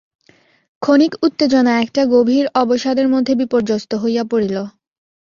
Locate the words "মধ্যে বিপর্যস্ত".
3.07-3.91